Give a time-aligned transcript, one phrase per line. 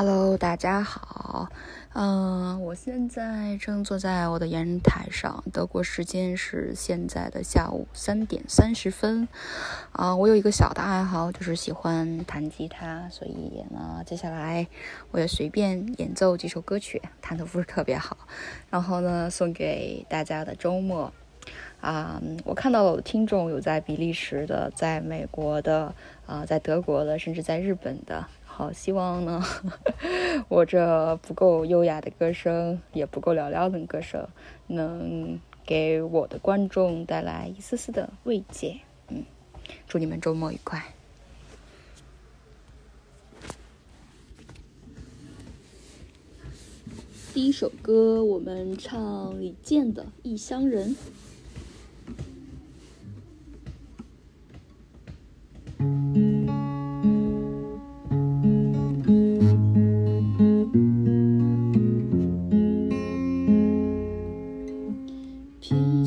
[0.00, 1.48] Hello，大家好。
[1.92, 9.26] 嗯，我现在正坐在我的阳台上，德国时间是现在的下午三点三十分。
[9.90, 14.68] 啊，我有一个小的爱好，就是喜欢弹吉他，所以呢，接下来
[15.10, 18.16] 我也随便演奏几首歌曲，弹的不是特别好，
[18.70, 21.12] 然后呢，送给大家的周末。
[21.80, 25.92] 啊，我看到了我的听众有在比利时的，在美国的，
[26.24, 28.24] 啊，在德国的，甚至在日本的。
[28.58, 29.40] 好，希望呢，
[30.48, 34.28] 我这不够优雅的歌声，也不够嘹亮的歌声，
[34.66, 38.80] 能给我的观众带来一丝丝的慰藉。
[39.10, 39.24] 嗯，
[39.86, 40.82] 祝你们周末愉快。
[47.32, 50.96] 第一首歌，我们唱李健的《异乡人》。
[65.68, 65.97] peace.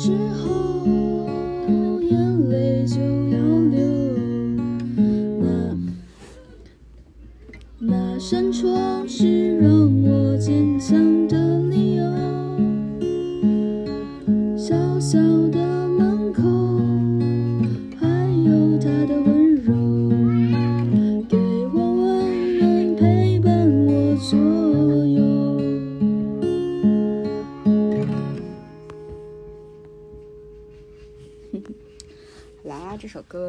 [0.00, 0.86] 时候
[2.00, 3.00] 眼泪就
[3.32, 3.82] 要流。
[5.40, 5.76] 那
[7.80, 11.17] 那扇窗是让我坚强。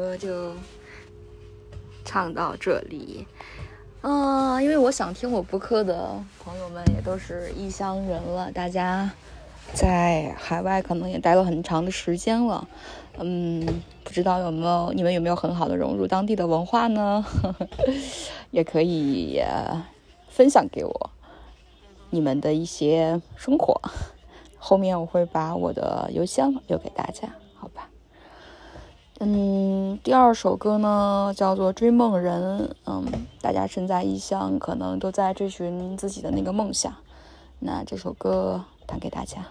[0.00, 0.54] 歌就
[2.06, 3.26] 唱到这里，
[4.00, 9.10] 嗯，因为我想听我播客的朋友们也都是异乡人了，大家
[9.74, 12.66] 在海外可能也待了很长的时间了，
[13.18, 17.22] 嗯，不知道有没有你们有没有很好的融入当地的文化呢？
[18.50, 19.38] 也可以
[20.30, 21.10] 分享给我
[22.08, 23.78] 你们的一些生活，
[24.56, 27.28] 后面我会把我的邮箱留给大家。
[27.54, 27.89] 好吧
[29.22, 32.68] 嗯，第二首歌呢叫做《追梦人》。
[32.86, 33.04] 嗯，
[33.42, 36.90] 大家身在异乡，可能都在追寻自己的那个梦想。
[37.58, 39.44] 那这首歌弹给大家。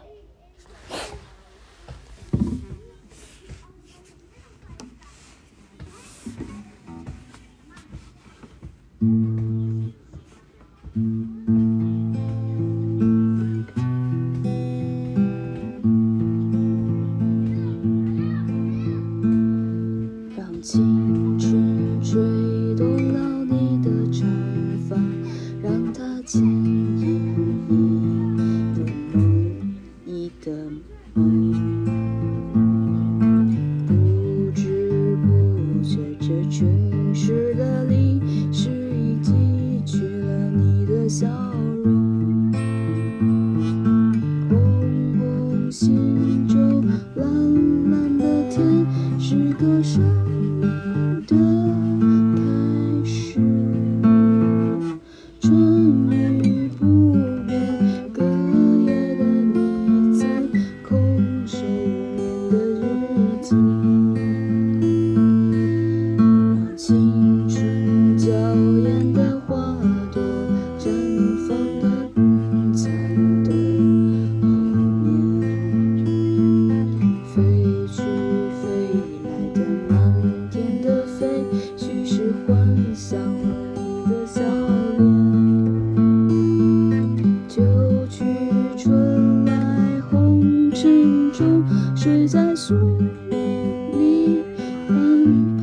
[90.82, 94.42] 深重，谁在宿命里
[94.88, 95.62] 安排？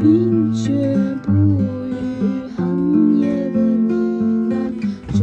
[0.00, 0.72] 冰雪
[1.22, 1.92] 不语，
[2.56, 2.64] 寒
[3.18, 3.92] 夜的呢
[4.48, 4.54] 喃
[5.18, 5.20] 中，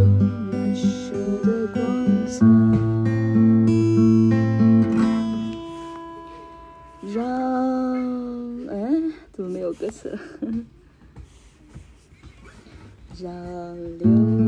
[0.51, 1.81] 难舍的光
[2.27, 2.45] 彩。
[7.11, 7.25] 让，
[8.67, 8.77] 哎，
[9.33, 10.15] 怎么没有歌词？
[13.19, 13.27] 让
[13.97, 14.40] 流。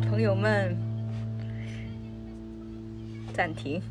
[0.00, 0.76] 朋友们，
[3.32, 3.80] 暂停。